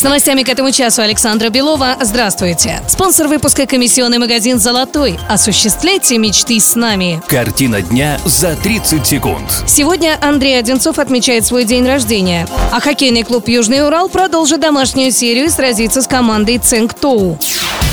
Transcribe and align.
С 0.00 0.02
новостями 0.02 0.44
к 0.44 0.48
этому 0.48 0.72
часу 0.72 1.02
Александра 1.02 1.50
Белова. 1.50 1.98
Здравствуйте. 2.00 2.80
Спонсор 2.88 3.28
выпуска 3.28 3.66
комиссионный 3.66 4.16
магазин 4.16 4.58
«Золотой». 4.58 5.18
Осуществляйте 5.28 6.16
мечты 6.16 6.58
с 6.58 6.74
нами. 6.74 7.22
Картина 7.26 7.82
дня 7.82 8.18
за 8.24 8.56
30 8.56 9.06
секунд. 9.06 9.44
Сегодня 9.66 10.16
Андрей 10.22 10.58
Одинцов 10.58 10.98
отмечает 10.98 11.44
свой 11.44 11.64
день 11.64 11.86
рождения. 11.86 12.48
А 12.72 12.80
хоккейный 12.80 13.24
клуб 13.24 13.46
«Южный 13.46 13.86
Урал» 13.86 14.08
продолжит 14.08 14.60
домашнюю 14.60 15.12
серию 15.12 15.44
и 15.44 15.50
сразится 15.50 16.00
с 16.00 16.06
командой 16.06 16.56
«Цинктоу». 16.56 17.38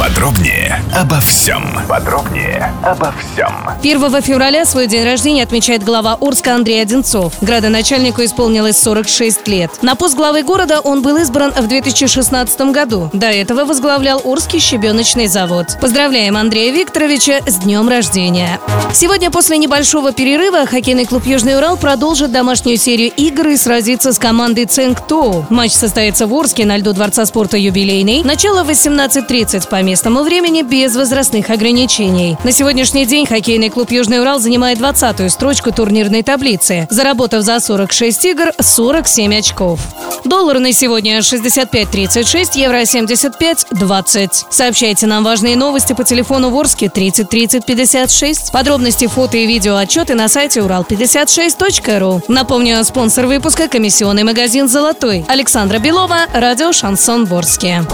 Подробнее 0.00 0.82
обо 0.96 1.20
всем. 1.20 1.62
Подробнее 1.86 2.72
обо 2.82 3.12
всем. 3.12 3.52
1 3.82 4.22
февраля 4.22 4.64
свой 4.64 4.86
день 4.86 5.04
рождения 5.04 5.42
отмечает 5.42 5.84
глава 5.84 6.16
Орска 6.18 6.54
Андрей 6.54 6.80
Одинцов. 6.80 7.34
Градоначальнику 7.42 8.24
исполнилось 8.24 8.78
46 8.78 9.46
лет. 9.48 9.70
На 9.82 9.96
пост 9.96 10.16
главы 10.16 10.42
города 10.42 10.80
он 10.80 11.02
был 11.02 11.18
избран 11.18 11.52
в 11.52 11.66
2016 11.66 12.60
году. 12.72 13.10
До 13.12 13.26
этого 13.26 13.66
возглавлял 13.66 14.22
Орский 14.24 14.58
щебеночный 14.58 15.26
завод. 15.26 15.76
Поздравляем 15.82 16.38
Андрея 16.38 16.72
Викторовича 16.72 17.40
с 17.46 17.56
днем 17.56 17.86
рождения. 17.86 18.58
Сегодня 18.94 19.30
после 19.30 19.58
небольшого 19.58 20.12
перерыва 20.12 20.64
хоккейный 20.64 21.04
клуб 21.04 21.26
«Южный 21.26 21.58
Урал» 21.58 21.76
продолжит 21.76 22.32
домашнюю 22.32 22.78
серию 22.78 23.12
игр 23.18 23.48
и 23.48 23.56
сразится 23.58 24.14
с 24.14 24.18
командой 24.18 24.64
«Цинктоу». 24.64 25.44
Матч 25.50 25.72
состоится 25.72 26.26
в 26.26 26.32
Орске 26.34 26.64
на 26.64 26.78
льду 26.78 26.94
Дворца 26.94 27.26
спорта 27.26 27.58
«Юбилейный». 27.58 28.22
Начало 28.24 28.64
в 28.64 28.70
18.30 28.70 29.68
по 29.68 29.82
местному 29.90 30.22
времени 30.22 30.62
без 30.62 30.94
возрастных 30.94 31.50
ограничений. 31.50 32.36
На 32.44 32.52
сегодняшний 32.52 33.06
день 33.06 33.26
хоккейный 33.26 33.70
клуб 33.70 33.90
«Южный 33.90 34.20
Урал» 34.20 34.38
занимает 34.38 34.78
20-ю 34.78 35.28
строчку 35.28 35.72
турнирной 35.72 36.22
таблицы, 36.22 36.86
заработав 36.90 37.42
за 37.42 37.58
46 37.58 38.24
игр 38.26 38.52
47 38.56 39.34
очков. 39.34 39.80
Доллар 40.24 40.60
на 40.60 40.72
сегодня 40.72 41.18
65.36, 41.18 42.50
евро 42.54 42.82
75.20. 42.82 44.28
Сообщайте 44.48 45.08
нам 45.08 45.24
важные 45.24 45.56
новости 45.56 45.92
по 45.92 46.04
телефону 46.04 46.50
Ворске 46.50 46.88
30 46.88 47.28
30 47.28 47.66
56. 47.66 48.52
Подробности, 48.52 49.08
фото 49.08 49.38
и 49.38 49.46
видео 49.46 49.74
отчеты 49.74 50.14
на 50.14 50.28
сайте 50.28 50.60
урал56.ру. 50.60 52.22
Напомню, 52.28 52.84
спонсор 52.84 53.26
выпуска– 53.26 53.66
комиссионный 53.68 54.22
магазин 54.22 54.68
«Золотой». 54.68 55.24
Александра 55.26 55.80
Белова, 55.80 56.26
радио 56.32 56.70
«Шансон 56.70 57.24
Ворске». 57.24 57.84